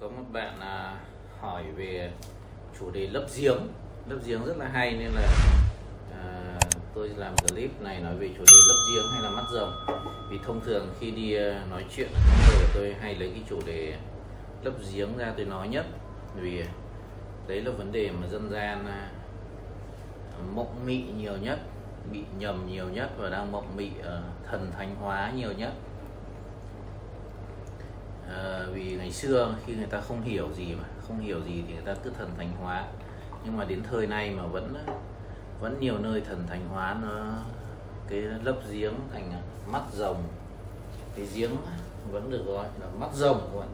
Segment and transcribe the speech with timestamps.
[0.00, 0.96] có một bạn à,
[1.40, 2.12] hỏi về
[2.78, 3.58] chủ đề lấp giếng.
[4.08, 5.28] Lấp giếng rất là hay nên là
[6.12, 6.58] à,
[6.94, 9.72] tôi làm clip này nói về chủ đề lấp giếng hay là mắt rồng.
[10.30, 12.08] Vì thông thường khi đi à, nói chuyện
[12.48, 13.96] tôi tôi hay lấy cái chủ đề
[14.62, 15.86] lấp giếng ra tôi nói nhất.
[16.36, 16.64] Vì
[17.46, 19.10] đấy là vấn đề mà dân gian à,
[20.54, 21.58] mộng mị nhiều nhất
[22.12, 25.72] bị nhầm nhiều nhất và đang mộng mị à, thần thánh hóa nhiều nhất
[28.28, 31.74] à, vì ngày xưa khi người ta không hiểu gì mà không hiểu gì thì
[31.74, 32.84] người ta cứ thần thánh hóa.
[33.44, 34.74] Nhưng mà đến thời nay mà vẫn
[35.60, 37.38] vẫn nhiều nơi thần thánh hóa nó
[38.08, 39.32] cái lấp giếng thành
[39.66, 40.22] mắt rồng.
[41.16, 41.50] Cái giếng
[42.10, 43.68] vẫn được gọi là mắt rồng vẫn bạn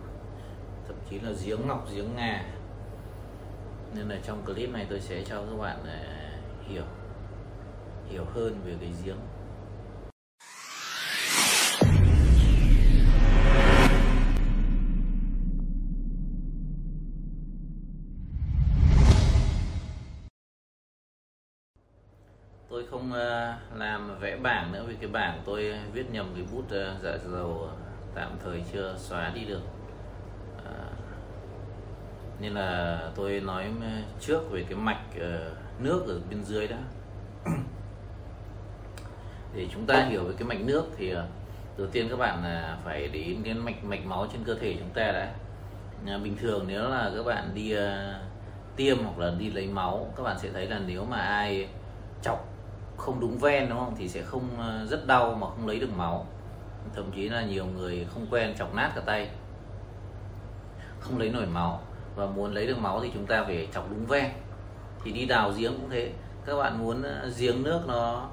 [0.90, 2.44] thậm chí là giếng ngọc giếng ngà
[3.94, 6.30] nên là trong clip này tôi sẽ cho các bạn à,
[6.68, 6.82] hiểu
[8.10, 9.16] hiểu hơn về cái giếng.
[23.10, 26.94] Không ờ, làm vẽ bảng nữa, vì cái bảng tôi viết nhầm cái bút ờ,
[27.02, 27.68] dạ dầu
[28.14, 29.62] tạm thời chưa xóa đi được.
[30.64, 30.84] Ờ,
[32.40, 33.72] nên là tôi nói
[34.20, 35.02] trước về cái mạch
[35.78, 36.76] nước ở bên dưới đó
[39.54, 41.14] để chúng ta hiểu về cái mạch nước thì
[41.78, 44.76] đầu tiên các bạn là phải để ý đến mạch mạch máu trên cơ thể
[44.78, 45.32] chúng ta đã.
[46.18, 47.74] Bình thường nếu là các bạn đi
[48.76, 51.68] tiêm hoặc là đi lấy máu, các bạn sẽ thấy là nếu mà ai
[53.00, 53.94] không đúng ven, đúng không?
[53.98, 56.26] Thì sẽ không ờ, rất đau mà không lấy được máu.
[56.94, 59.28] Thậm chí là nhiều người không quen chọc nát cả tay.
[61.00, 61.80] Không lấy nổi máu.
[62.16, 64.30] Và muốn lấy được máu thì chúng ta phải chọc đúng ven.
[65.04, 66.12] Thì đi đào giếng cũng thế.
[66.46, 68.28] Các bạn muốn ờ, giếng nước nó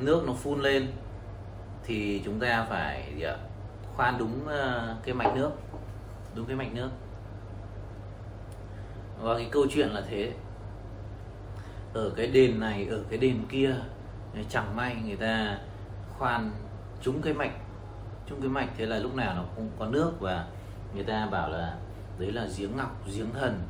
[0.00, 0.86] nước nó phun lên,
[1.84, 3.36] thì chúng ta phải, gì ạ?
[3.96, 5.50] khoan đúng ờ, cái mạch nước.
[6.34, 6.88] Đúng cái mạch nước.
[9.20, 10.32] Và cái câu chuyện là thế.
[11.94, 13.74] Ở cái đền này, ở cái đền kia
[14.48, 15.58] chẳng may người ta
[16.18, 16.50] khoan
[17.02, 17.52] trúng cái mạch
[18.26, 20.46] trúng cái mạch thế là lúc nào nó cũng có nước và
[20.94, 21.76] người ta bảo là
[22.18, 23.62] đấy là giếng ngọc giếng thần.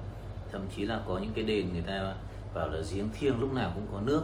[0.52, 2.14] Thậm chí là có những cái đền người ta
[2.54, 4.22] bảo là giếng thiêng lúc nào cũng có nước.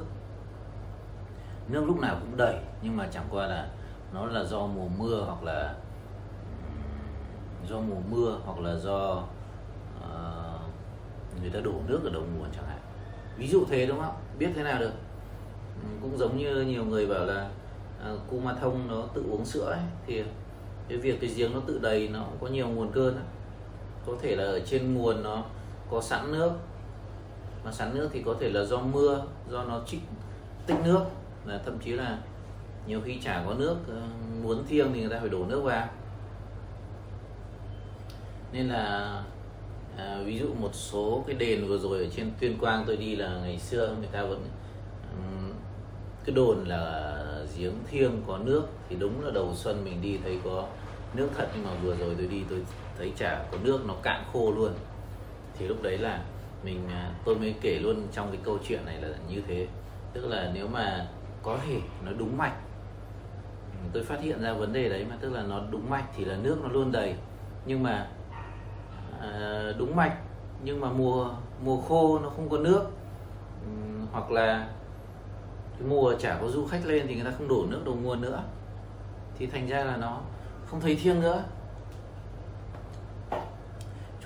[1.68, 3.68] Nước lúc nào cũng đầy nhưng mà chẳng qua là
[4.12, 5.74] nó là do mùa mưa hoặc là
[7.68, 9.22] do mùa mưa hoặc là do
[9.98, 10.60] uh,
[11.40, 12.78] người ta đổ nước ở đầu nguồn chẳng hạn.
[13.36, 14.14] Ví dụ thế đúng không?
[14.38, 14.92] Biết thế nào được?
[16.02, 17.50] Cũng giống như nhiều người bảo là
[18.02, 20.22] à, cu ma thông nó tự uống sữa ấy, thì
[20.88, 23.24] cái việc cái giếng nó tự đầy nó cũng có nhiều nguồn cơn ấy.
[24.06, 25.44] có thể là ở trên nguồn nó
[25.90, 26.52] có sẵn nước
[27.64, 30.00] mà sẵn nước thì có thể là do mưa do nó trích
[30.66, 31.04] tích nước
[31.44, 32.18] là thậm chí là
[32.86, 34.02] nhiều khi chả có nước ờ,
[34.42, 35.88] muốn thiêng thì người ta phải đổ nước vào
[38.52, 39.22] nên là
[39.96, 43.16] à, ví dụ một số cái đền vừa rồi ở trên tuyên quang tôi đi
[43.16, 44.48] là ngày xưa người ta vẫn
[45.16, 45.52] um,
[46.24, 47.14] cái đồn là
[47.56, 50.64] giếng thiêng có nước thì đúng là đầu xuân mình đi thấy có
[51.14, 52.64] nước thật nhưng mà vừa rồi tôi đi tôi
[52.98, 54.72] thấy chả có nước nó cạn khô luôn.
[55.58, 56.22] Thì lúc đấy là
[56.64, 59.66] mình à, tôi mới kể luôn trong cái câu chuyện này là như thế.
[60.12, 61.06] Tức là nếu mà
[61.42, 62.54] có thể nó đúng mạch.
[63.92, 66.36] Tôi phát hiện ra vấn đề đấy mà tức là nó đúng mạch thì là
[66.36, 67.14] nước nó luôn đầy.
[67.66, 68.06] Nhưng mà
[69.20, 70.16] à, đúng mạch
[70.64, 71.30] nhưng mà mùa
[71.64, 72.84] mùa khô nó không có nước.
[74.12, 74.68] Hoặc là
[75.78, 78.20] cái mùa chả có du khách lên thì người ta không đổ nước đầu nguồn
[78.20, 78.42] nữa.
[79.38, 80.20] Thì thành ra là nó
[80.66, 81.44] không thấy thiêng nữa.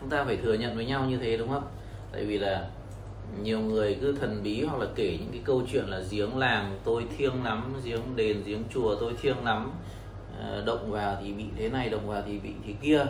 [0.01, 1.67] Chúng ta phải thừa nhận với nhau như thế, đúng không?
[2.13, 2.69] Tại vì là
[3.43, 6.79] nhiều người cứ thần bí hoặc là kể những cái câu chuyện là giếng làng,
[6.85, 9.73] tôi thiêng lắm, giếng đền, giếng chùa, tôi thiêng lắm.
[10.41, 13.05] Ờ, động vào thì bị thế này, động vào thì bị thế kia.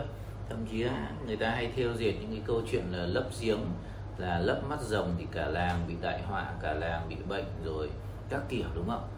[0.49, 0.87] Thậm chí
[1.27, 3.61] người ta hay theo dệt những cái câu chuyện là lấp giếng,
[4.19, 7.91] là lấp mắt rồng thì cả làng bị đại họa, cả làng bị bệnh rồi
[8.29, 9.09] các kiểu, đúng không?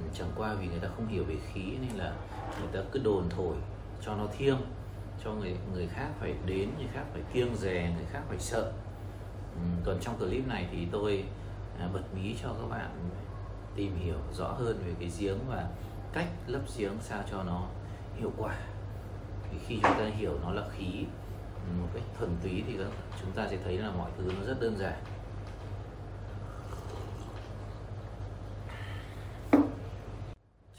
[0.00, 2.12] Ừ, chẳng qua vì người ta không hiểu về khí nên là
[2.58, 3.56] người ta cứ đồn thổi
[4.02, 4.58] cho nó thiêng,
[5.24, 8.72] cho người người khác phải đến, người khác phải kiêng dè, người khác phải sợ.
[9.54, 11.24] Ừ, còn trong clip này thì tôi
[11.80, 12.90] à, bật mí cho các bạn
[13.76, 15.68] tìm hiểu rõ hơn về cái giếng và
[16.12, 17.66] cách lấp giếng sao cho nó
[18.16, 18.56] hiệu quả.
[19.50, 21.04] Thì khi chúng ta hiểu nó là khí
[21.54, 22.76] ừ, một cách thuần túy thì
[23.20, 24.98] chúng ta sẽ thấy là mọi thứ nó rất đơn giản.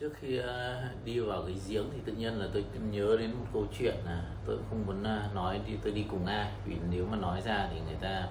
[0.01, 3.45] Trước khi ờ, đi vào cái giếng thì tự nhiên là tôi nhớ đến một
[3.53, 6.51] câu chuyện là tôi không muốn ờ, nói đi, tôi đi cùng ai.
[6.65, 8.27] Vì nếu mà nói ra thì người ta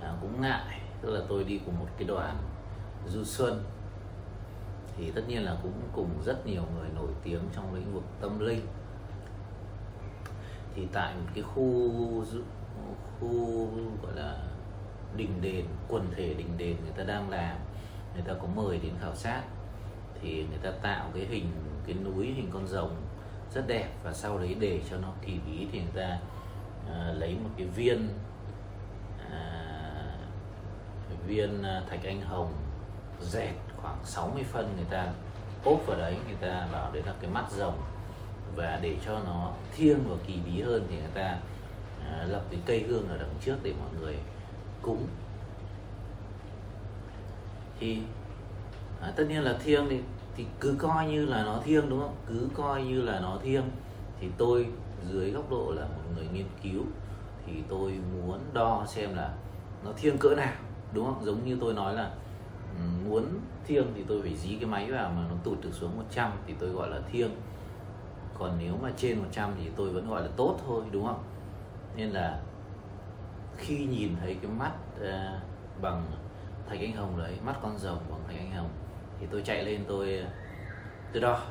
[0.00, 0.80] ờ, cũng ngại.
[1.00, 2.36] Tức là tôi đi cùng một cái đoàn
[3.08, 3.64] du xuân.
[4.96, 8.38] Thì tất nhiên là cũng cùng rất nhiều người nổi tiếng trong lĩnh vực tâm
[8.38, 8.66] linh.
[10.74, 11.90] Thì tại một cái khu
[13.20, 13.68] khu
[14.02, 14.38] gọi là
[15.16, 17.56] đình đền, quần thể đình đền người ta đang làm,
[18.14, 19.42] người ta có mời đến khảo sát
[20.26, 21.50] thì người ta tạo cái hình
[21.86, 22.96] cái núi hình con rồng
[23.54, 26.18] rất đẹp và sau đấy để cho nó kỳ bí thì người ta
[26.90, 28.08] à, lấy một cái viên
[29.30, 29.62] à,
[31.26, 32.52] viên à, thạch anh hồng
[33.20, 35.12] dẹt khoảng 60 phân người ta
[35.64, 37.78] ốp vào đấy người ta bảo đấy là cái mắt rồng
[38.56, 41.38] và để cho nó thiêng và kỳ bí hơn thì người ta
[42.10, 44.16] à, lập cái cây hương ở đằng trước để mọi người
[44.82, 45.06] cúng.
[47.80, 47.98] Thì
[49.00, 50.00] à, tất nhiên là thiêng thì
[50.36, 52.14] thì cứ coi như là nó thiêng đúng không?
[52.28, 53.64] Cứ coi như là nó thiêng.
[54.20, 54.66] Thì tôi
[55.10, 56.82] dưới góc độ là một người nghiên cứu
[57.46, 59.34] thì tôi muốn đo xem là
[59.84, 60.54] nó thiêng cỡ nào
[60.92, 61.24] đúng không?
[61.24, 62.10] Giống như tôi nói là
[62.78, 63.24] ừ, muốn
[63.66, 66.54] thiêng thì tôi phải dí cái máy vào mà nó tụt được xuống 100 thì
[66.58, 67.30] tôi gọi là thiêng.
[68.38, 71.22] Còn nếu mà trên 100 thì tôi vẫn gọi là tốt thôi đúng không?
[71.96, 72.40] Nên là
[73.56, 75.42] khi nhìn thấy cái mắt uh,
[75.82, 76.06] bằng
[76.68, 78.70] thạch anh hồng đấy mắt con rồng bằng thạch anh hồng
[79.20, 80.24] thì tôi chạy lên tôi
[81.12, 81.42] tôi đo.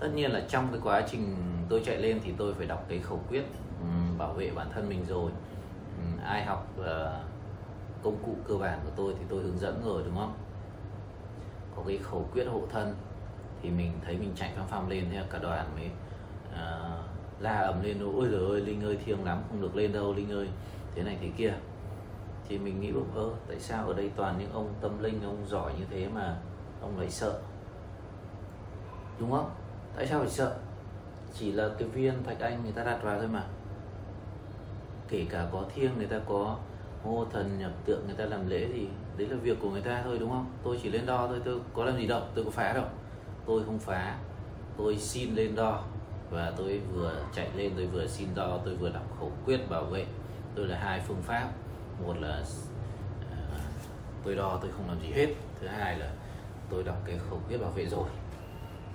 [0.00, 1.36] Tất nhiên là trong cái quá trình
[1.68, 3.44] tôi chạy lên thì tôi phải đọc cái khẩu quyết
[3.80, 5.30] um, bảo vệ bản thân mình rồi.
[5.98, 6.86] Um, ai học uh,
[8.02, 10.34] công cụ cơ bản của tôi thì tôi hướng dẫn rồi đúng không?
[11.76, 12.94] Có cái khẩu quyết hộ thân
[13.62, 15.90] thì mình thấy mình chạy phăm phăm lên thế cả đoàn mới
[16.48, 20.14] uh, la ầm lên ôi giời ơi linh ơi thiêng lắm không được lên đâu
[20.14, 20.48] linh ơi.
[20.94, 21.52] Thế này thế kia.
[22.48, 25.46] Thì mình nghĩ bụng ơ tại sao ở đây toàn những ông tâm linh ông
[25.46, 26.36] giỏi như thế mà
[26.84, 27.40] ông lại sợ.
[29.20, 29.50] Đúng không?
[29.96, 30.56] Tại sao phải sợ?
[31.38, 33.42] Chỉ là cái viên thạch anh người ta đặt vào thôi mà.
[35.08, 36.56] Kể cả có thiêng người ta có
[37.04, 40.02] hô thần nhập tượng người ta làm lễ thì đấy là việc của người ta
[40.04, 40.52] thôi đúng không?
[40.62, 42.84] Tôi chỉ lên đo thôi tôi có làm gì đâu tôi có phá đâu.
[43.46, 44.18] Tôi không phá
[44.76, 45.84] tôi xin lên đo.
[46.30, 49.84] Và tôi vừa chạy lên tôi vừa xin đo tôi vừa đọc khẩu quyết bảo
[49.84, 50.06] vệ.
[50.54, 51.50] Tôi là hai phương pháp.
[52.06, 53.60] Một là uh,
[54.24, 55.34] tôi đo tôi không làm gì hết.
[55.60, 56.10] Thứ hai là
[56.70, 58.08] tôi đọc cái khẩu quyết bảo vệ rồi.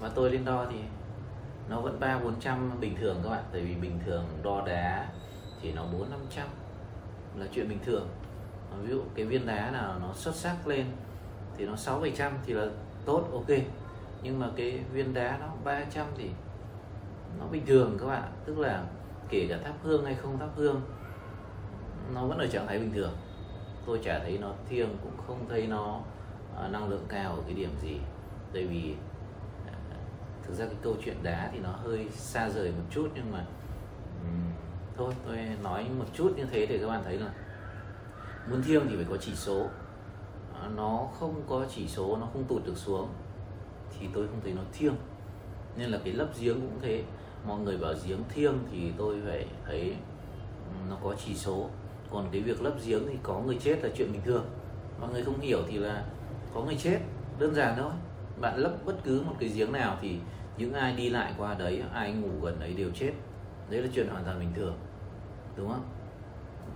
[0.02, 0.80] Mà tôi lên đo thì
[1.70, 3.44] nó vẫn ba bốn trăm bình thường các bạn.
[3.52, 5.08] Tại vì bình thường đo đá
[5.62, 6.48] thì nó bốn năm trăm.
[7.36, 8.08] Là chuyện bình thường.
[8.82, 10.86] Ví dụ cái viên đá nào nó xuất sắc lên
[11.58, 12.68] thì nó sáu bảy trăm thì là
[13.06, 13.58] tốt, ok.
[14.22, 16.30] Nhưng mà cái viên đá nó 300 thì
[17.40, 18.24] nó bình thường các bạn.
[18.46, 18.84] Tức là
[19.30, 20.82] kể cả thắp hương hay không thắp hương,
[22.14, 23.12] nó vẫn ở trạng thái bình thường.
[23.86, 26.00] Tôi chả thấy nó thiêng, cũng không thấy nó
[26.58, 27.98] À, năng lượng cao ở cái điểm gì.
[28.54, 28.96] Tại vì
[29.68, 29.74] à,
[30.44, 33.46] thực ra cái câu chuyện đá thì nó hơi xa rời một chút nhưng mà
[34.24, 34.52] um,
[34.98, 37.32] thôi tôi nói một chút như thế để các bạn thấy là
[38.50, 39.68] muốn thiêng thì phải có chỉ số.
[40.62, 43.10] À, nó không có chỉ số nó không tụt được xuống
[44.00, 44.96] thì tôi không thấy nó thiêng.
[45.78, 47.04] Nên là cái lấp giếng cũng thế.
[47.48, 49.96] Mọi người bảo giếng thiêng thì tôi phải thấy
[50.90, 51.70] nó có chỉ số.
[52.12, 54.46] Còn cái việc lấp giếng thì có người chết là chuyện bình thường.
[55.02, 56.06] Mọi người không hiểu thì là
[56.54, 57.00] có người chết,
[57.40, 57.92] đơn giản thôi.
[58.42, 60.20] Bạn lấp bất cứ một cái giếng nào thì
[60.58, 63.12] những ai đi lại qua đấy, ai ngủ gần đấy đều chết.
[63.70, 64.78] Đấy là chuyện hoàn toàn bình thường,
[65.56, 65.84] đúng không?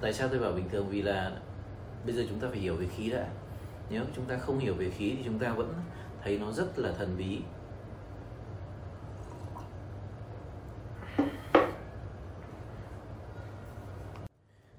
[0.01, 0.87] Tại sao tôi bảo bình thường?
[0.89, 1.31] Vì là
[2.05, 3.27] bây giờ chúng ta phải hiểu về khí đã.
[3.89, 5.73] Nếu chúng ta không hiểu về khí thì chúng ta vẫn
[6.23, 7.39] thấy nó rất là thần bí.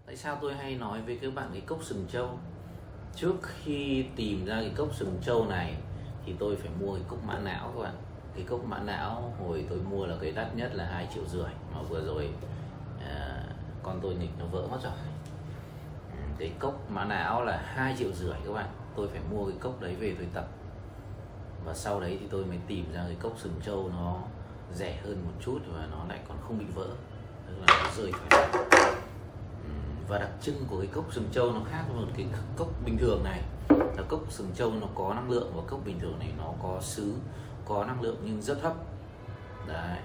[0.06, 2.38] Tại sao tôi hay nói với các bạn cái cốc sừng trâu?
[3.16, 5.74] Trước khi tìm ra cái cốc sừng trâu này
[6.26, 7.94] thì tôi phải mua cái cốc mã não các bạn.
[8.34, 11.50] Cái cốc mã não hồi tôi mua là cái đắt nhất là hai triệu rưỡi
[11.74, 12.30] mà vừa rồi
[13.04, 13.42] à,
[13.82, 14.92] con tôi nghịch nó vỡ mất rồi.
[16.12, 18.68] Ừ, cái cốc mã não là hai triệu rưỡi các bạn.
[18.96, 20.48] Tôi phải mua cái cốc đấy về tôi tập.
[21.64, 24.18] Và sau đấy thì tôi mới tìm ra cái cốc sừng trâu nó
[24.74, 26.86] rẻ hơn một chút và nó lại còn không bị vỡ.
[27.46, 28.48] Tức là nó rơi thoải
[30.14, 32.98] và đặc trưng của cái cốc sừng trâu nó khác với một cái cốc bình
[32.98, 33.42] thường này.
[33.68, 36.80] Là cốc sừng trâu nó có năng lượng và cốc bình thường này nó có
[36.82, 37.14] xứ,
[37.64, 38.74] có năng lượng nhưng rất thấp
[39.66, 39.98] đấy.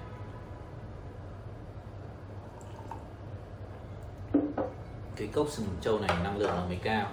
[5.16, 7.10] Cái cốc sừng trâu này năng lượng nó mới cao.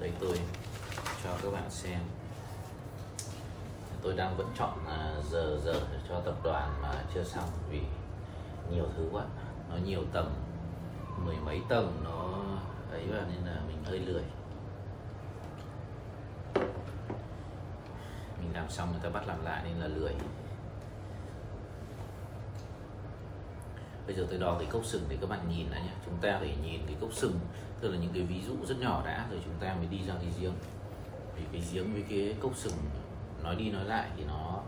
[0.00, 0.38] Đây tôi
[1.24, 2.00] cho các bạn xem.
[4.02, 7.80] Tôi đang vẫn chọn à, giờ giờ cho tập đoàn mà chưa xong vì
[8.70, 9.24] nhiều thứ quá.
[9.70, 10.43] Nó nhiều tầng
[11.24, 12.44] mười mấy tầng nó
[12.90, 14.22] ấy vào nên là mình hơi lười.
[18.40, 20.14] Mình làm xong người ta bắt làm lại nên là lười.
[24.06, 25.92] Bây giờ tôi đo cái cốc sừng thì các bạn nhìn đã nhé.
[26.04, 27.38] Chúng ta phải nhìn cái cốc sừng,
[27.80, 30.14] tức là những cái ví dụ rất nhỏ đã, rồi chúng ta mới đi ra
[30.14, 30.54] cái giếng.
[31.36, 32.76] Vì cái giếng với cái cốc sừng
[33.42, 34.60] nói đi nói lại thì nó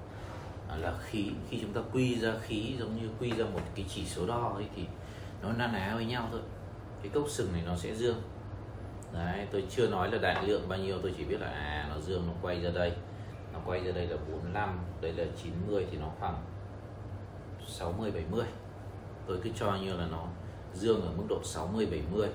[0.77, 1.31] là khí.
[1.49, 4.53] Khi chúng ta quy ra khí giống như quy ra một cái chỉ số đo
[4.55, 4.87] ấy thì
[5.43, 6.41] nó na ná với nhau thôi.
[7.03, 8.23] Cái cốc sừng này nó sẽ dương.
[9.13, 12.01] Đấy, tôi chưa nói là đại lượng bao nhiêu, tôi chỉ biết là à nó
[12.01, 12.93] dương, nó quay ra đây.
[13.53, 16.43] Nó quay ra đây là 45 đây là 90 thì nó khoảng
[17.67, 18.47] 60 70
[19.27, 20.25] tôi cứ cho như là nó
[20.75, 22.29] dương ở mức độ 60 70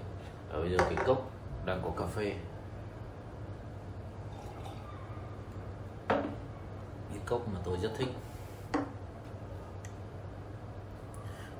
[0.50, 1.32] và bây giờ cái cốc
[1.66, 2.36] đang có cà phê.
[7.10, 8.08] Cái cốc mà tôi rất thích.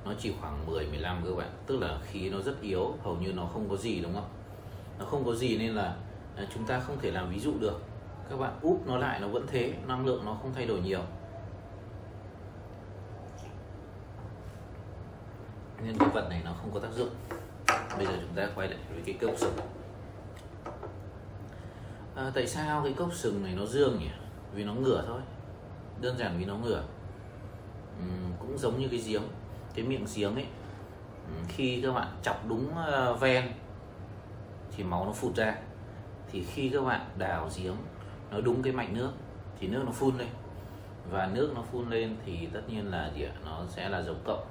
[0.04, 1.50] Nó chỉ khoảng 10 15 các bạn.
[1.66, 4.28] Tức là khí nó rất yếu hầu như nó không có gì đúng không?
[4.98, 5.96] Nó không có gì nên là
[6.36, 7.80] à, chúng ta không thể làm ví dụ được.
[8.30, 11.02] Các bạn úp nó lại nó vẫn thế năng lượng nó không thay đổi nhiều.
[15.84, 17.10] Nên cái vật này nó không có tác dụng.
[17.96, 19.56] Bây giờ chúng ta quay lại với cái cốc sừng.
[22.14, 24.10] À, tại sao cái cốc sừng này nó dương nhỉ?
[24.54, 25.20] Vì nó ngửa thôi.
[26.00, 26.84] Đơn giản vì nó ngửa.
[27.98, 29.22] Uhm, cũng giống như cái giếng
[29.74, 30.46] cái miệng giếng ấy
[31.26, 33.52] ừ, khi các bạn chọc đúng ờ, ven
[34.76, 35.56] thì máu nó phụt ra.
[36.32, 37.76] Thì khi các bạn đào giếng
[38.30, 39.10] nó đúng cái mạch nước
[39.60, 40.28] thì nước nó phun lên.
[41.10, 43.32] Và nước nó phun lên thì tất nhiên là gì ạ?
[43.44, 44.44] Nó sẽ là dấu cộng,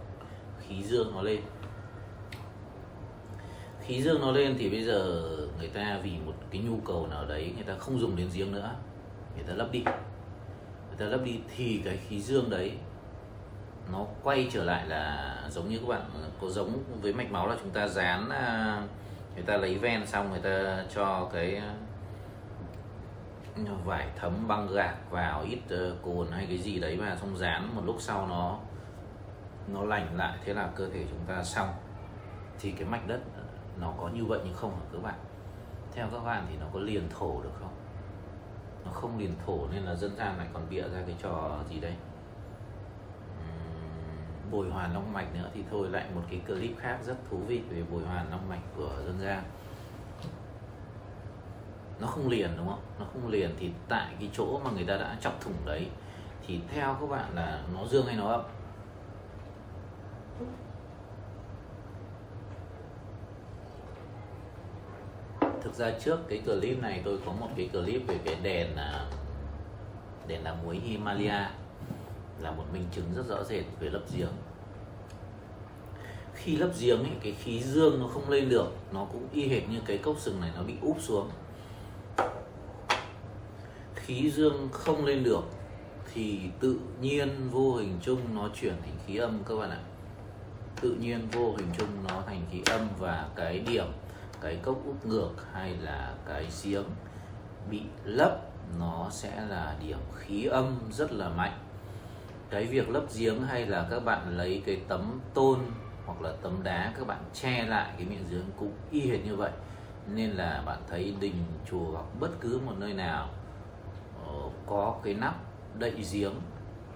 [0.60, 1.42] khí dương nó lên.
[3.82, 5.28] Khí dương nó lên thì bây giờ
[5.60, 8.52] người ta vì một cái nhu cầu nào đấy người ta không dùng đến giếng
[8.52, 8.76] nữa.
[9.36, 9.84] Người ta lấp đi.
[10.88, 12.72] Người ta lấp đi thì cái khí dương đấy
[13.92, 16.02] nó quay trở lại là giống như các bạn,
[16.42, 18.82] có giống với mạch máu là chúng ta dán à,
[19.36, 21.74] người ta lấy ven xong người ta cho cái à,
[23.86, 27.76] vải thấm băng gạc vào ít ờ, cồn hay cái gì đấy mà xong dán
[27.76, 28.60] một lúc sau nó
[29.68, 30.38] nó lành lại.
[30.46, 31.70] Thế là cơ thể chúng ta xong.
[32.60, 33.20] Thì cái mạch đất
[33.80, 35.20] nó có như vậy nhưng không hả các bạn?
[35.94, 37.76] Theo các bạn thì nó có liền thổ được không?
[38.86, 41.80] Nó không liền thổ nên là dân gian lại còn bịa ra cái trò gì
[41.80, 41.94] đây?
[44.52, 47.62] Bồi hoàn long mạch nữa thì thôi, lại một cái clip khác rất thú vị
[47.70, 49.44] về bồi hoàn long mạch của dân gian
[52.00, 52.82] nó không liền, đúng không?
[53.00, 55.88] Nó không liền thì tại cái chỗ mà người ta đã chọc thủng đấy,
[56.48, 58.42] thì theo các bạn là nó dương hay nó âm
[65.62, 69.06] thực ra trước cái clip này tôi có một cái clip về cái đèn à,
[70.28, 71.52] đèn đá muối Himalaya
[72.42, 74.32] là một minh chứng rất rõ rệt về lấp giếng
[76.44, 79.70] khi lấp giếng ấy, cái khí dương nó không lên được nó cũng y hệt
[79.70, 81.30] như cái cốc sừng này nó bị úp xuống.
[83.96, 85.44] Khí dương không lên được
[86.14, 89.80] thì tự nhiên vô hình chung nó chuyển thành khí âm các bạn ạ.
[90.82, 93.86] Tự nhiên vô hình chung nó thành khí âm và cái điểm
[94.42, 96.86] cái cốc úp ngược hay là cái giếng
[97.70, 98.40] bị lấp
[98.80, 101.60] nó sẽ là điểm khí âm rất là mạnh
[102.52, 105.60] cái việc lấp giếng hay là các bạn lấy cái tấm tôn
[106.06, 109.36] hoặc là tấm đá các bạn che lại cái miệng giếng cũng y hệt như
[109.36, 109.52] vậy.
[110.08, 111.34] Nên là bạn thấy đình
[111.70, 113.30] chùa hoặc bất cứ một nơi nào
[114.28, 114.34] ờ,
[114.66, 115.36] có cái nắp
[115.80, 116.34] đậy giếng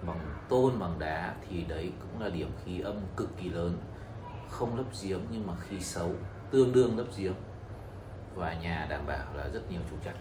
[0.06, 3.78] bằng tôn, bằng đá thì đấy cũng là điểm khí âm cực kỳ lớn.
[4.50, 6.10] Không lấp giếng nhưng mà khí xấu,
[6.50, 7.34] tương đương lấp giếng.
[8.34, 10.14] Và nhà đảm bảo là rất nhiều trục trặc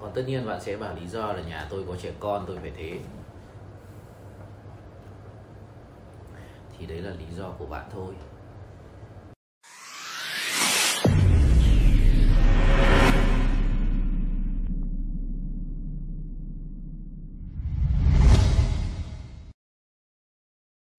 [0.00, 2.58] còn tất nhiên bạn sẽ bảo lý do là nhà tôi có trẻ con, tôi
[2.62, 2.98] phải thế.
[6.80, 8.14] Thì đấy là lý do của bạn thôi.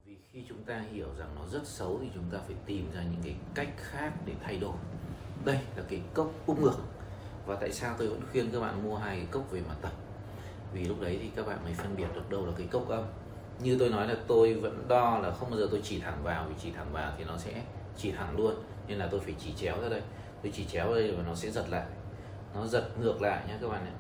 [0.06, 3.04] Vì khi chúng ta hiểu rằng nó rất xấu thì chúng ta phải tìm ra
[3.04, 4.76] những cái cách khác để thay đổi.
[5.46, 6.78] Đây là cái cốc úp ngược.
[7.46, 9.94] Và tại sao tôi vẫn khuyên các bạn mua hai cái cốc về mà tập?
[10.74, 13.04] Vì lúc đấy thì các bạn mới phân biệt được đâu là cái cốc âm
[13.64, 16.46] như tôi nói là tôi vẫn đo là không bao giờ tôi chỉ thẳng vào,
[16.50, 17.64] vì chỉ thẳng vào thì nó sẽ
[17.98, 18.56] chỉ thẳng luôn.
[18.88, 20.02] Nên là tôi phải chỉ chéo ra đây.
[20.44, 21.86] Tôi chỉ chéo đây và nó sẽ giật lại.
[22.56, 23.94] Nó giật ngược lại nhé các bạn ạ.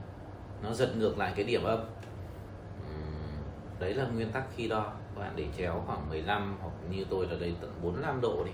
[0.63, 1.79] Nó giật ngược lại cái điểm âm.
[3.79, 4.83] Đấy là nguyên tắc khi đo.
[4.83, 8.51] Các bạn để chéo khoảng 15 hoặc như tôi là đây tận 45 độ đi.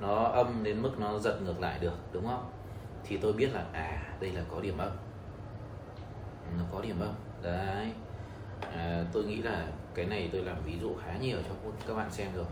[0.00, 2.50] Nó âm đến mức nó giật ngược lại được, đúng không?
[3.04, 4.90] Thì tôi biết là à đây là có điểm âm.
[6.58, 7.14] Nó có điểm âm.
[7.42, 7.92] Đấy
[8.72, 12.10] à, tôi nghĩ là cái này tôi làm ví dụ khá nhiều cho các bạn
[12.10, 12.46] xem rồi.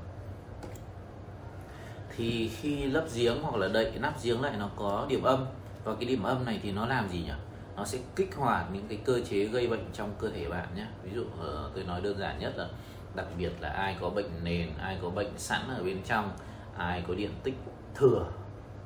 [2.16, 5.46] Thì khi lấp giếng hoặc là đậy nắp giếng lại nó có điểm âm
[5.84, 7.32] và cái điểm âm này thì nó làm gì nhỉ?
[7.76, 10.86] Nó sẽ kích hoạt những cái cơ chế gây bệnh trong cơ thể bạn nhé.
[11.02, 12.68] Ví dụ ờ, tôi nói đơn giản nhất là
[13.14, 16.30] đặc biệt là ai có bệnh nền ai có bệnh sẵn ở bên trong
[16.76, 17.54] ai có điện tích
[17.94, 18.26] thừa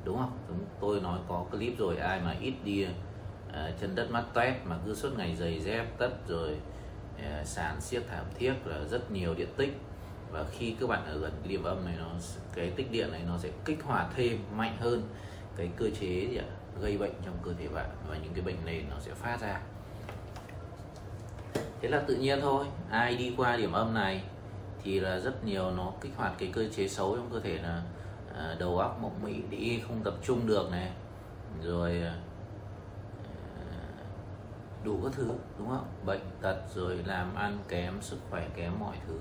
[0.05, 0.39] đúng không?
[0.49, 4.55] Đúng tôi nói có clip rồi ai mà ít đi uh, chân đất mắt toét
[4.65, 6.76] mà cứ suốt ngày giày dép tất rồi uh,
[7.25, 9.77] Ờ, sàn siết thảm thiết là rất nhiều điện tích.
[10.31, 12.11] Và khi các bạn ở gần cái điểm âm này, nó
[12.55, 15.03] cái tích điện này nó sẽ kích hoạt thêm, mạnh hơn
[15.57, 16.45] cái cơ chế gì ạ?
[16.81, 19.61] Gây bệnh trong cơ thể bạn và những cái bệnh nền nó sẽ phát ra.
[21.81, 24.23] Thế là tự nhiên thôi, ai đi qua điểm âm này
[24.83, 27.83] thì là rất nhiều nó kích hoạt cái cơ chế xấu trong cơ thể là
[28.35, 30.91] ờ, đầu óc mộng mị, đi không tập trung được này.
[31.63, 32.13] Rồi ờ,
[34.87, 35.87] đủ các thứ, đúng không?
[36.05, 39.19] Bệnh tật rồi làm ăn kém, sức khỏe kém, mọi thứ.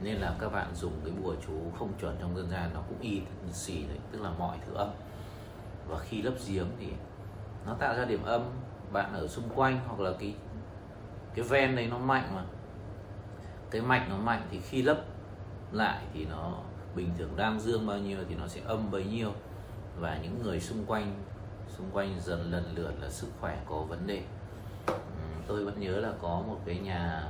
[0.00, 3.00] Nên là các bạn dùng cái bùa chú không chuẩn trong dân gian, nó cũng
[3.00, 3.20] y
[3.52, 4.88] xì đấy, tức là mọi thứ âm.
[5.88, 6.88] Và khi lấp giếng thì
[7.66, 8.42] nó tạo ra điểm âm,
[8.92, 10.34] bạn ở xung quanh hoặc là cái
[11.34, 12.44] cái ven đấy nó mạnh mà.
[13.70, 14.98] Cái mạch nó mạnh thì khi lấp
[15.72, 16.52] lại thì nó
[16.94, 19.32] bình thường đang dương bao nhiêu thì nó sẽ âm bấy nhiêu.
[19.98, 21.22] Và những người xung quanh
[21.68, 24.22] xung quanh dần lần lượt là sức khỏe có vấn đề
[25.46, 27.24] tôi vẫn nhớ là có một cái nhà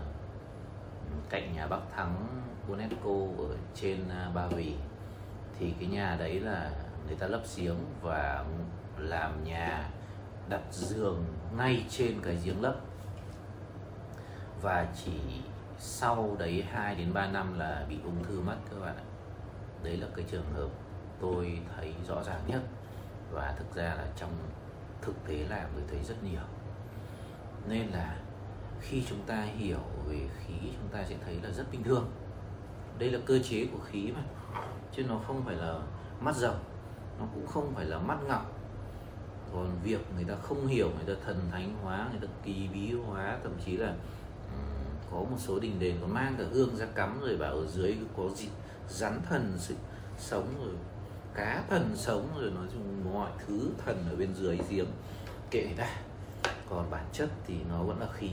[1.28, 2.26] cạnh nhà Bắc Thắng
[2.68, 4.74] UNESCO ở trên à, Ba Vì.
[5.58, 6.70] Thì cái nhà đấy là
[7.06, 8.44] người ta lấp giếng và
[8.98, 9.90] làm nhà
[10.48, 11.24] đặt giường
[11.56, 12.74] ngay trên cái giếng lấp.
[14.62, 15.20] Và chỉ
[15.78, 19.04] sau đấy 2 đến 3 năm là bị ung thư mất các bạn ạ.
[19.82, 20.68] Đấy là cái trường hợp
[21.20, 22.60] tôi thấy rõ ràng nhất.
[23.32, 24.30] Và thực ra là trong
[25.02, 26.42] thực tế làm tôi thấy rất nhiều
[27.68, 28.18] nên là
[28.80, 32.10] khi chúng ta hiểu về khí, chúng ta sẽ thấy là rất bình thường.
[32.98, 34.22] Đây là cơ chế của khí mà,
[34.96, 35.78] chứ nó không phải là
[36.20, 36.58] mắt rồng
[37.18, 38.60] nó cũng không phải là mắt ngọc.
[39.52, 42.92] Còn việc người ta không hiểu, người ta thần thánh hóa, người ta kỳ bí
[42.92, 43.94] hóa, thậm chí là
[45.10, 47.96] có một số đình đền còn mang cả hương ra cắm rồi bảo ở dưới
[48.16, 48.48] có gì,
[48.88, 49.74] rắn thần sự
[50.18, 50.74] sống rồi,
[51.34, 54.86] cá thần sống rồi, nói chung mọi thứ thần ở bên dưới giếng,
[55.50, 55.88] kệ người ta
[56.70, 58.30] còn bản chất thì nó vẫn là khí.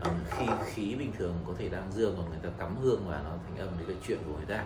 [0.00, 3.20] Còn khi khí bình thường có thể đang dương còn người ta cắm hương và
[3.24, 4.64] nó thành âm đấy là chuyện của người ta.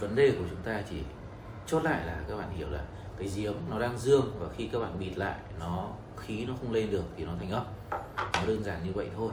[0.00, 0.96] Vấn đề của chúng ta chỉ
[1.66, 2.84] chốt lại là các bạn hiểu là
[3.18, 6.72] cái giếng nó đang dương và khi các bạn bịt lại nó khí nó không
[6.72, 7.64] lên được thì nó thành âm.
[8.16, 9.30] Nó đơn giản như vậy thôi.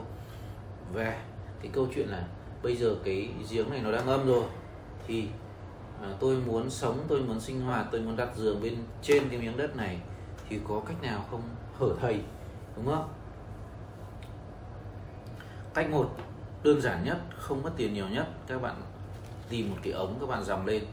[0.92, 1.22] Và
[1.62, 2.24] cái câu chuyện là
[2.62, 4.44] bây giờ cái giếng này nó đang âm rồi
[5.06, 5.28] thì
[6.02, 9.38] à, tôi muốn sống tôi muốn sinh hoạt tôi muốn đặt giường bên trên cái
[9.38, 10.00] miếng đất này
[10.50, 11.42] thì có cách nào không?
[11.78, 12.20] Hở thầy,
[12.76, 13.08] đúng không?
[15.74, 16.16] Cách một,
[16.62, 18.28] đơn giản nhất, không mất tiền nhiều nhất.
[18.46, 18.82] Các bạn
[19.48, 20.84] tìm một cái ống, các bạn dòng lên.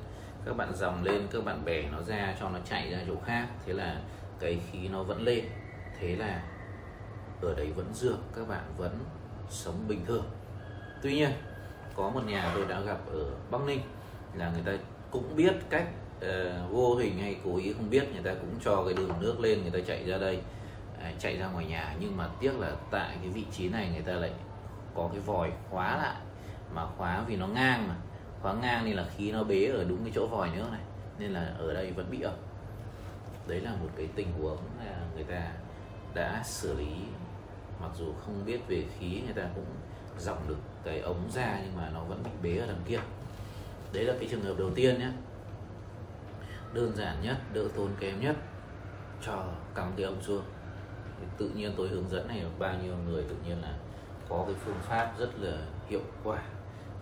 [0.45, 3.47] Các bạn dòng lên, các bạn bẻ nó ra cho nó chạy ra chỗ khác.
[3.65, 4.01] Thế là
[4.39, 5.45] cái khí nó vẫn lên.
[5.99, 6.43] Thế là
[7.41, 8.99] ở đấy vẫn dược, các bạn vẫn
[9.49, 10.25] sống bình thường.
[11.01, 11.31] Tuy nhiên,
[11.95, 13.81] có một nhà tôi đã gặp ở bắc ninh
[14.33, 18.23] là người ta cũng biết cách uh, vô hình hay cố ý không biết người
[18.23, 20.39] ta cũng cho cái đường nước lên người ta chạy ra đây
[20.97, 21.95] uh, chạy ra ngoài nhà.
[21.99, 24.31] Nhưng mà tiếc là tại cái vị trí này người ta lại
[24.95, 26.15] có cái vòi khóa lại
[26.73, 27.95] mà khóa vì nó ngang mà.
[28.41, 30.81] Khóa ngang nên là khí nó bế ở đúng cái chỗ vòi nữa này
[31.19, 32.35] nên là ở đây vẫn bị ẩm.
[33.47, 35.51] Đấy là một cái tình huống là người ta
[36.13, 36.91] đã xử lý.
[37.81, 39.65] Mặc dù không biết về khí người ta cũng
[40.19, 42.99] dòng được cái ống ra nhưng mà nó vẫn bị bế ở đằng kia.
[43.93, 45.09] Đấy là cái trường hợp đầu tiên nhé
[46.73, 48.35] đơn giản nhất, đỡ tốn kém nhất.
[49.21, 49.43] Cho
[49.75, 50.43] cắm cái ống xuống.
[51.37, 53.77] Tự nhiên tôi hướng dẫn này, bao nhiêu người tự nhiên là
[54.29, 56.41] có cái phương pháp rất là hiệu quả.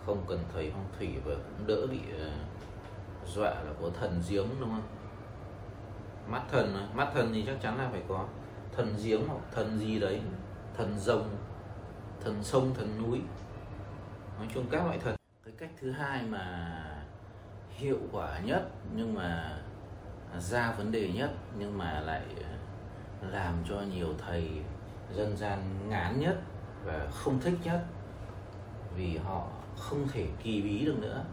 [0.06, 2.30] Không cần thầy phong thủy và cũng đỡ bị ờ,
[3.26, 4.82] dọa là có thần giếng, đúng không?
[6.28, 8.24] Mắt thần mắt thần thì chắc chắn là phải có
[8.76, 10.20] thần giếng hoặc thần gì đấy,
[10.76, 11.28] thần rồng,
[12.24, 13.20] thần sông, thần núi.
[14.38, 15.16] Nói chung các loại thần.
[15.44, 16.82] Cái cách thứ hai mà
[17.76, 19.58] hiệu quả nhất, nhưng mà
[20.38, 24.50] ra vấn đề nhất, nhưng mà lại ờ, làm cho nhiều thầy
[25.12, 26.40] dân gian ngán nhất
[26.84, 27.84] và không thích nhất.
[28.96, 31.24] Vì họ không thể kỳ bí được nữa.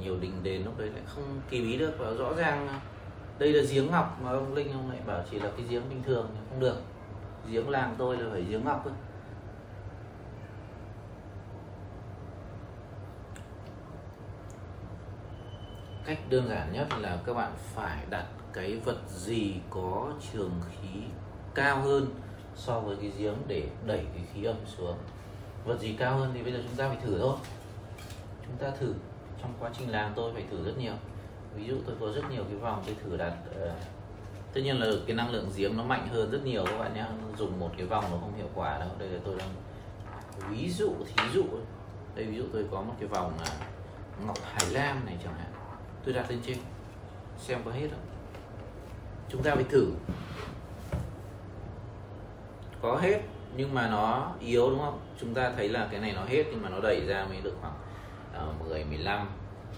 [0.00, 2.74] Nhiều đình đền lúc đấy lại không kỳ bí được và rõ ràng ờ,
[3.38, 6.02] đây là giếng ngọc mà ông linh ông lại bảo chỉ là cái giếng bình
[6.02, 6.76] thường không được.
[7.50, 8.92] Giếng làng tôi là phải giếng ngọc thôi.
[16.10, 21.00] Cách đơn giản nhất là các bạn phải đặt cái vật gì có trường khí
[21.54, 22.06] cao hơn
[22.56, 24.96] so với cái giếng để đẩy cái khí âm xuống.
[25.64, 27.36] Vật gì cao hơn thì bây giờ chúng ta phải thử thôi.
[28.46, 28.94] Chúng ta thử
[29.42, 30.92] trong quá trình làm tôi phải thử rất nhiều.
[31.54, 33.72] Ví dụ tôi có rất nhiều cái vòng tôi thử đặt uh,
[34.52, 37.06] tất nhiên là cái năng lượng giếng nó mạnh hơn rất nhiều các bạn nhé
[37.38, 38.88] dùng một cái vòng nó không hiệu quả đâu.
[38.98, 39.48] Đây là tôi đang
[40.50, 41.44] ví dụ thí dụ
[42.14, 43.50] đây ví dụ tôi có một cái vòng là
[44.26, 45.49] ngọc hải lam này chẳng hạn
[46.04, 46.56] tôi đặt lên trên
[47.38, 48.06] xem có hết không?
[49.28, 49.86] Chúng ta phải thử.
[52.82, 53.20] Có hết
[53.56, 55.00] nhưng mà nó yếu đúng không?
[55.20, 57.56] Chúng ta thấy là cái này nó hết nhưng mà nó đẩy ra mới được
[57.60, 57.74] khoảng
[58.50, 59.28] uh, 10 15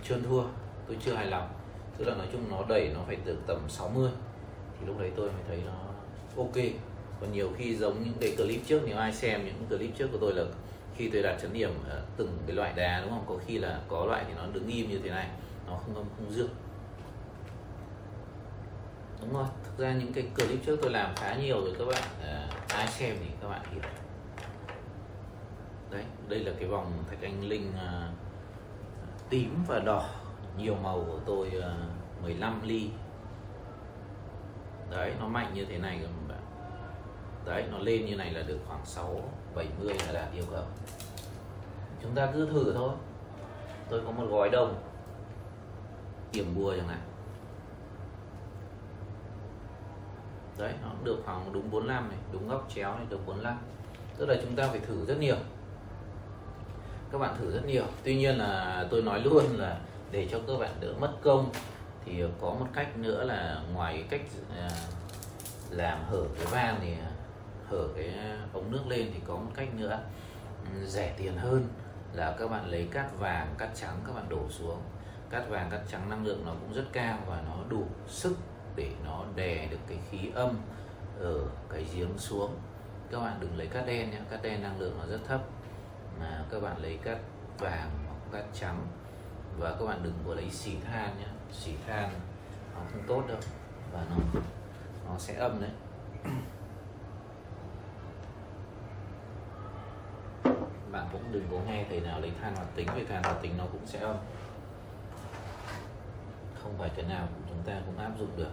[0.09, 0.43] trơn thua
[0.87, 1.49] tôi chưa hài lòng.
[1.99, 4.11] Tức là nói chung nó đẩy nó phải được tầm 60
[4.81, 5.79] thì lúc đấy tôi mới thấy nó
[6.37, 6.65] ok.
[7.21, 10.19] Còn nhiều khi giống những cái clip trước nếu ai xem những clip trước của
[10.21, 10.45] tôi là
[10.97, 13.25] khi tôi đặt chấn điểm ở từng cái loại đá đúng không?
[13.27, 15.29] Có khi là có loại thì nó đứng im như thế này
[15.67, 16.51] nó không không, không dương
[19.23, 22.03] đúng rồi thực ra những cái clip trước tôi làm khá nhiều rồi các bạn.
[22.23, 23.83] À, ai xem thì các bạn hiểu.
[25.91, 28.11] Đấy đây là cái vòng thạch anh linh à,
[29.31, 30.09] tím và đỏ.
[30.57, 31.75] Nhiều màu của tôi à,
[32.23, 32.91] 15 ly.
[34.91, 36.43] Đấy nó mạnh như thế này các bạn.
[37.45, 39.21] Đấy nó lên như này là được khoảng 6
[39.55, 40.65] 70 là đạt yêu cầu.
[42.03, 42.93] Chúng ta cứ thử thôi.
[43.89, 44.92] Tôi có một gói đồng
[46.33, 47.01] điểm bùa chẳng hạn.
[50.59, 53.59] Đấy, nó được khoảng đúng 45 này, đúng góc chéo này, được 45
[54.17, 55.37] tức là chúng ta phải thử rất nhiều.
[57.13, 57.85] Các bạn thử rất nhiều.
[58.05, 61.51] Tuy nhiên là tôi nói luôn là để cho các bạn đỡ mất công
[62.05, 64.21] thì có một cách nữa là ngoài cách
[64.57, 64.71] à,
[65.71, 67.11] làm hở cái van thì à,
[67.69, 68.15] hở cái
[68.53, 69.99] ống nước lên thì có một cách nữa
[70.75, 71.69] ừ, rẻ tiền hơn
[72.13, 74.79] là các bạn lấy cát vàng, cát trắng các bạn đổ xuống
[75.33, 78.37] cát vàng, cát trắng năng lượng nó cũng rất cao và nó đủ sức
[78.77, 80.57] để nó đè được cái khí âm
[81.21, 82.57] ở cái giếng xuống.
[83.11, 85.41] Các bạn đừng lấy cát đen nhé, cát đen năng lượng nó rất thấp.
[86.21, 87.19] Mà các bạn lấy cát
[87.59, 88.87] vàng hoặc cát trắng
[89.59, 91.27] và các bạn đừng có lấy xỉ than nhé.
[91.53, 92.11] Xỉ than
[92.75, 93.39] nó không tốt đâu
[93.93, 94.17] và nó
[95.09, 95.71] nó sẽ âm đấy.
[100.91, 103.53] Bạn cũng đừng có nghe thầy nào lấy than hoạt tính, vì than hoạt tính
[103.59, 104.17] nó cũng sẽ âm
[106.63, 108.51] không phải cái nào chúng ta cũng áp dụng được.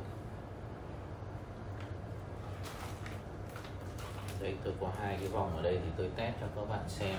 [4.42, 7.16] Đây tôi có hai cái vòng ở đây thì tôi test cho các bạn xem.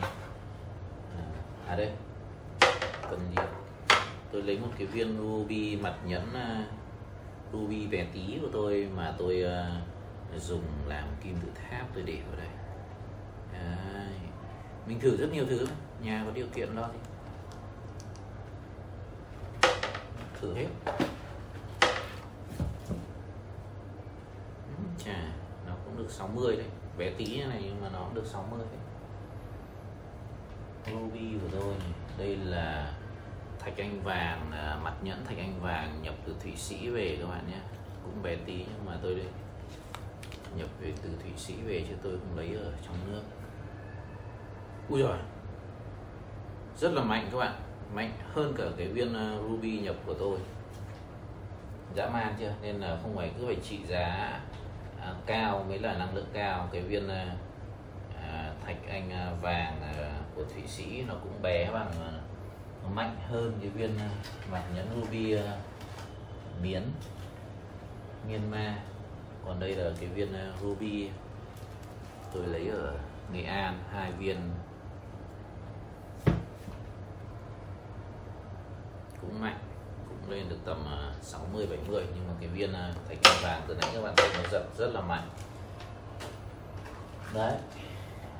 [1.16, 1.24] À,
[1.66, 1.92] à đây
[3.10, 3.42] cần gì?
[4.32, 6.66] Tôi lấy một cái viên ruby mặt nhẫn uh,
[7.52, 9.44] ruby bé tí của tôi mà tôi
[10.36, 12.48] uh, dùng làm kim tự tháp tôi để vào đây.
[13.52, 14.06] À,
[14.86, 15.66] mình thử rất nhiều thứ
[16.02, 16.98] nhà có điều kiện đó thì
[20.40, 20.66] thử hết.
[25.04, 25.32] Chà,
[25.66, 26.66] nó cũng được 60 đấy.
[26.98, 28.80] Bé tí này nhưng mà nó cũng được 60 đấy.
[30.86, 31.92] Ruby của tôi này.
[32.18, 32.92] đây là
[33.58, 37.26] thạch anh vàng à, mặt nhẫn thạch anh vàng nhập từ thụy sĩ về các
[37.26, 37.58] bạn nhé.
[38.04, 39.26] Cũng bé tí nhưng mà tôi đây
[40.56, 43.22] nhập về từ thụy sĩ về chứ tôi không lấy ở trong nước.
[44.88, 45.18] Ui rồi
[46.78, 50.38] rất là mạnh các bạn mạnh hơn cả cái viên ờ, ruby nhập của tôi.
[51.94, 52.52] Dã man chưa?
[52.62, 54.40] Nên là không phải cứ phải trị giá
[55.00, 56.68] à, cao mới là năng lượng cao.
[56.72, 57.26] Cái viên ờ,
[58.22, 62.12] à, thạch anh à, vàng à, của thụy sĩ nó cũng bé bằng à,
[62.82, 63.90] nó mạnh hơn cái viên
[64.52, 65.36] mặt nhẫn ruby
[66.62, 66.82] miến
[68.28, 68.74] Myanmar
[69.44, 70.28] còn đây là cái viên
[70.62, 71.08] ruby
[72.32, 72.94] tôi lấy ở
[73.32, 74.36] Nghệ An hai viên
[79.20, 79.58] cũng mạnh
[80.08, 83.74] cũng lên được tầm à, 60 70 nhưng mà cái viên à, thạch vàng từ
[83.74, 85.28] nãy các bạn thấy nó giật rất là mạnh.
[87.34, 87.54] Đấy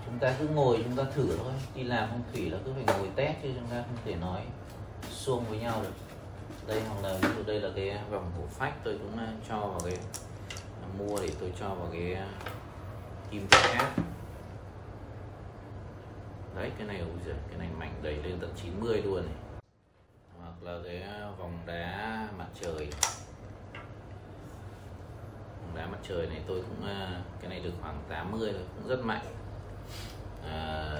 [0.06, 1.52] chúng ta cứ ngồi chúng ta thử thôi.
[1.74, 4.40] Đi làm phong thủy là cứ phải ngồi test chứ chúng ta không thể nói
[5.10, 5.92] xuông với nhau được.
[6.66, 9.58] Đây hoặc là ví dụ đây là cái vòng cổ phách tôi cũng à, cho
[9.58, 9.96] vào cái
[10.98, 12.16] mua để tôi cho vào cái
[13.30, 13.90] kim khác
[16.60, 19.34] đấy cái này ôi giời, cái này mạnh đẩy lên tận 90 luôn này
[20.62, 22.90] là cái ờ, vòng đá mặt trời.
[25.60, 28.88] Vòng đá mặt trời này tôi cũng ờ, cái này được khoảng 80 rồi cũng
[28.88, 29.24] rất mạnh.
[30.44, 30.90] À,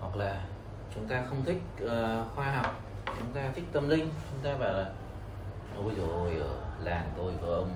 [0.00, 0.44] hoặc là
[0.94, 4.72] chúng ta không thích uh, khoa học chúng ta thích tâm linh chúng ta bảo
[4.72, 4.92] là
[5.76, 7.70] ôi rồi ở làng tôi có ông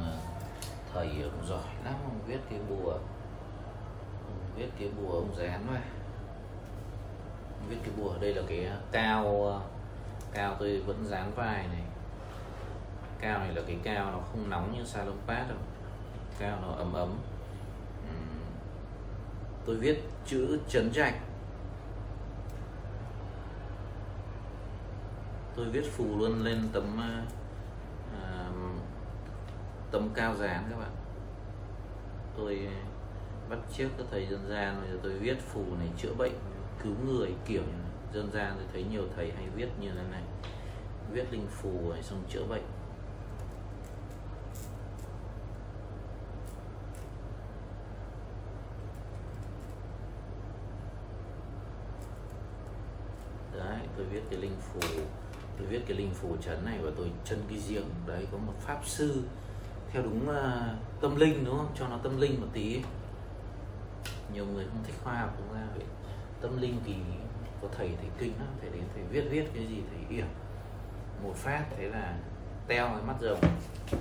[0.94, 5.82] thầy ông giỏi lắm ông viết cái bùa ông viết cái bùa ông dán vào
[7.68, 9.77] viết cái bùa đây là cái cao uh,
[10.32, 11.82] cao tôi vẫn dán vai này.
[13.20, 15.58] Cao này là cái cao nó không nóng như salon pad đâu.
[16.38, 17.18] Cao nó ấm ấm.
[19.66, 21.14] Tôi viết chữ chấn trạch.
[25.56, 27.28] Tôi viết phù luôn lên tấm uh,
[29.90, 30.90] tấm cao dán các bạn.
[32.36, 32.68] Tôi
[33.50, 36.34] bắt chiếc các thầy dân gian bây giờ tôi viết phù này chữa bệnh
[36.82, 37.62] cứu người kiểu
[38.14, 40.22] dân gian tôi thấy nhiều thầy hay viết như thế này.
[41.12, 42.62] Viết linh phù rồi xong chữa bệnh.
[53.56, 54.80] Đấy tôi viết cái linh phù
[55.58, 57.86] tôi viết cái linh phù trấn này và tôi chân cái giếng.
[58.06, 59.22] Đấy có một pháp sư
[59.90, 61.72] theo đúng uh, tâm linh đúng không?
[61.78, 62.82] Cho nó tâm linh một tí.
[64.32, 65.84] Nhiều người không thích khoa học cũng ra vậy
[66.40, 66.94] tâm linh thì
[67.62, 70.26] có thầy thầy kinh lắm thầy đến thầy viết viết cái gì thầy yểm.
[71.22, 72.16] Một phát thế là
[72.66, 73.40] teo cái mắt rồng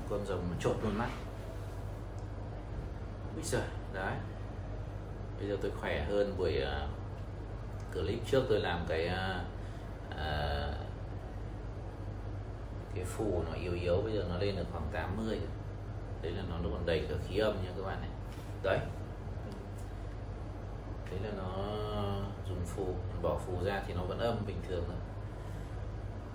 [0.10, 1.10] con rồng nó trột luôn mắt.
[3.36, 3.62] Bây giờ
[3.94, 4.16] đấy.
[5.40, 6.90] Bây giờ tôi khỏe hơn buổi uh,
[7.94, 9.42] clip trước tôi làm cái uh,
[10.12, 10.76] uh,
[12.96, 15.40] cái phù nó yếu yếu bây giờ nó lên được khoảng 80
[16.22, 18.10] đấy là nó còn đầy cả khí âm nha các bạn này.
[18.64, 18.80] Đấy.
[21.12, 21.54] Đấy là nó
[22.76, 22.86] phù,
[23.22, 24.96] bỏ phù ra thì nó vẫn âm bình thường thôi.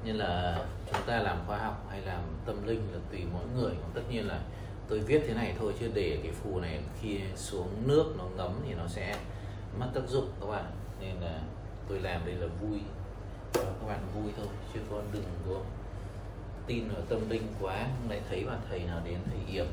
[0.05, 3.73] Nên là chúng ta làm khoa học hay làm tâm linh là tùy mỗi người
[3.95, 4.41] tất nhiên là
[4.89, 8.61] tôi viết thế này thôi chứ để cái phù này khi xuống nước nó ngấm
[8.67, 9.17] thì nó sẽ
[9.79, 10.65] mất tác dụng các bạn.
[11.01, 11.41] Nên là
[11.89, 12.81] tôi làm đây là vui,
[13.53, 15.61] cho các bạn vui thôi, chứ con đừng có
[16.67, 17.87] tin vào tâm linh quá.
[18.09, 19.67] Lại thấy bà thầy nào đến thầy yểm,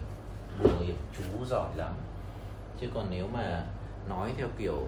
[0.63, 1.93] bùa yểm chú giỏi lắm.
[2.81, 3.65] Chứ còn nếu mà
[4.09, 4.87] nói theo kiểu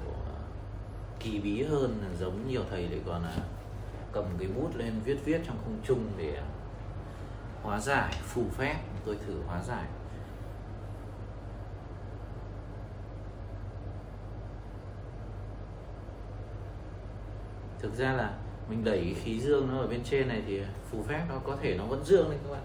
[1.24, 3.38] kỳ bí hơn, giống nhiều thầy lại còn là
[4.12, 6.42] cầm cái bút lên viết viết trong không trung để
[7.62, 8.76] hóa giải, phù phép.
[9.06, 9.86] Tôi thử hóa giải.
[17.80, 18.34] Thực ra là
[18.70, 21.76] mình đẩy khí dương nó ở bên trên này thì phù phép nó có thể
[21.78, 22.62] nó vẫn dương đấy các bạn.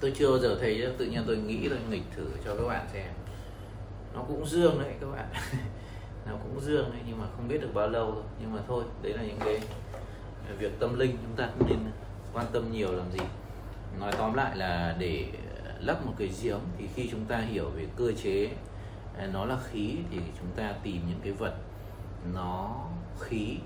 [0.00, 2.86] Tôi chưa bao giờ thấy tự nhiên tôi nghĩ là nghịch thử cho các bạn
[2.92, 3.08] xem.
[4.14, 5.26] Nó cũng dương đấy các bạn.
[6.30, 8.22] nó cũng dương đấy nhưng mà không biết được bao lâu thôi.
[8.40, 9.60] Nhưng mà thôi đấy là những cái
[10.48, 11.78] ờ, việc tâm linh chúng ta cũng nên
[12.32, 13.24] quan tâm nhiều làm gì.
[14.00, 15.26] Nói tóm lại là để
[15.64, 18.50] ờ, lắp một cái giếng thì khi chúng ta hiểu về cơ chế
[19.18, 21.54] ờ, nó là khí thì chúng ta tìm những cái vật
[22.34, 22.84] nó
[23.20, 23.56] khí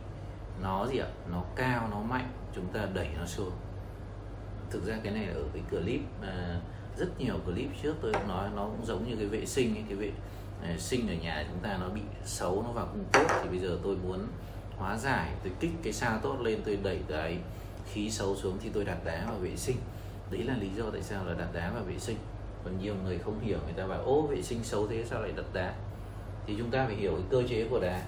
[0.62, 1.08] nó gì ạ?
[1.32, 3.52] Nó cao nó mạnh chúng ta đẩy nó xuống.
[4.70, 6.60] Thực ra cái này ở cái clip mà
[6.96, 9.84] rất nhiều clip trước tôi cũng nói nó cũng giống như cái vệ sinh ấy,
[9.88, 10.10] cái vệ
[10.64, 13.58] Ờ, sinh ở nhà chúng ta nó bị xấu nó vào cung tốt thì bây
[13.58, 14.26] giờ tôi muốn
[14.76, 17.38] hóa giải tôi kích cái sao tốt lên tôi đẩy cái
[17.92, 19.76] khí xấu xuống thì tôi đặt đá vào vệ sinh.
[20.30, 22.16] Đấy là lý do tại sao là đặt đá vào vệ sinh.
[22.64, 25.32] Còn nhiều người không hiểu người ta bảo ô vệ sinh xấu thế sao lại
[25.36, 25.74] đặt đá?
[26.46, 28.02] Thì chúng ta phải hiểu cái cơ chế của đá.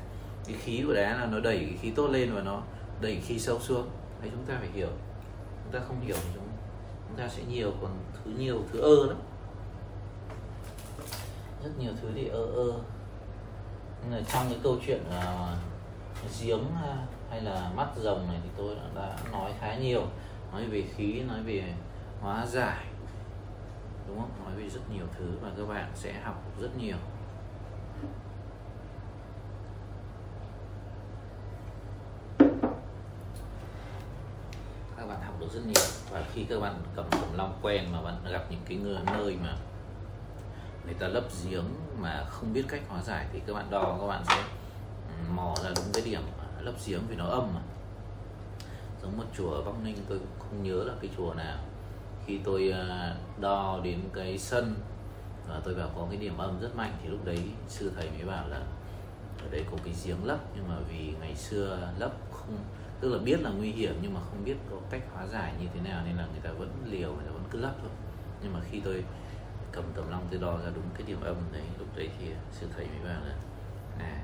[0.47, 2.63] Cái khí của đá là nó đẩy cái khí tốt lên và nó
[3.01, 3.89] đẩy khí xấu xuống.
[4.21, 4.89] Đấy chúng ta phải hiểu.
[5.65, 6.49] Chúng ta không hiểu chúng,
[7.09, 9.17] chúng ta sẽ nhiều còn thứ nhiều thứ ơ lắm
[11.65, 12.73] rất nhiều thứ để ơ ơ.
[14.03, 15.57] Nên là trong cái câu chuyện là
[16.41, 20.03] giếng à, hay là mắt rồng này thì tôi đã nói khá nhiều.
[20.53, 21.75] Nói về khí, nói về
[22.21, 22.87] hóa giải,
[24.09, 24.31] đúng không?
[24.45, 26.97] Nói về rất nhiều thứ và các bạn sẽ học rất nhiều.
[34.97, 35.85] Các bạn học được rất nhiều.
[36.11, 39.37] Và khi các bạn cầm cầm long quen mà bạn gặp những cái người, nơi
[39.43, 39.57] mà
[40.87, 41.65] người ta lấp giếng
[42.01, 44.37] mà không biết cách hóa giải thì các bạn đo, các bạn sẽ
[45.09, 46.23] ừ, mò ra đúng cái điểm
[46.61, 47.61] lấp giếng vì nó âm mà.
[49.03, 51.59] Giống một chùa ở Bắc Ninh, tôi không nhớ là cái chùa nào.
[52.27, 54.75] Khi tôi à, đo đến cái sân
[55.49, 58.25] và tôi bảo có cái điểm âm rất mạnh thì lúc đấy sư thầy mới
[58.25, 58.61] bảo là
[59.43, 62.59] ở đây có cái giếng lấp, nhưng mà vì ngày xưa lấp không,
[63.01, 65.67] tức là biết là nguy hiểm nhưng mà không biết có cách hóa giải như
[65.75, 67.91] thế nào nên là người ta vẫn liều, người ta vẫn cứ lấp thôi.
[68.43, 69.05] Nhưng mà khi tôi
[69.77, 72.67] cầm tầm long tôi đo ra đúng cái điểm âm đấy lúc đấy thì sư
[72.77, 73.35] thầy mới bảo là
[73.99, 74.23] à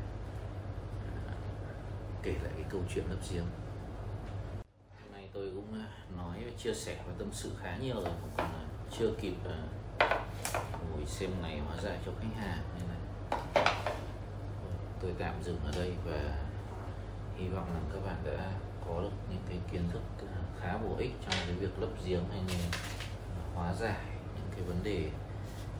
[2.22, 3.44] kể lại cái câu chuyện lấp giếng.
[5.02, 5.86] Hôm nay tôi cũng à,
[6.16, 10.18] nói chia sẻ và tâm sự khá nhiều rồi cũng còn chưa kịp à,
[10.90, 12.96] ngồi xem ngày hóa giải cho khách hàng nên là
[15.02, 16.44] tôi tạm dừng ở đây và
[17.36, 18.52] hy vọng là các bạn đã
[18.86, 22.24] có được những cái kiến thức à, khá bổ ích trong cái việc lấp giếng
[22.30, 22.78] hay là
[23.54, 24.00] hóa giải
[24.34, 25.10] những cái vấn đề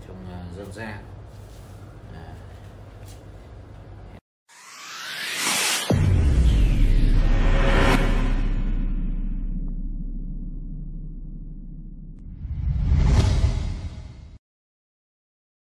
[0.07, 0.99] trong à, dân gian.